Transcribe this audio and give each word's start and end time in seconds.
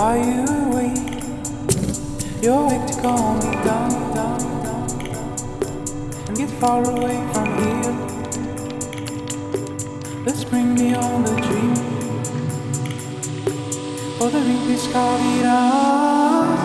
Are 0.00 0.16
you 0.16 0.46
awake? 0.46 0.96
You're 2.40 2.64
awake 2.64 2.86
to 2.86 2.94
call 3.02 3.34
me 3.34 3.50
down, 3.62 3.90
down, 4.14 4.40
down, 4.64 4.88
and 6.26 6.34
get 6.38 6.48
far 6.52 6.82
away 6.88 7.16
from 7.34 7.46
here. 7.60 7.92
Let's 10.24 10.42
bring 10.44 10.74
me 10.74 10.94
on 10.94 11.24
the 11.24 11.36
dream, 11.42 11.74
for 14.16 14.30
the 14.30 14.40
ring 14.40 14.66
discovered. 14.68 16.59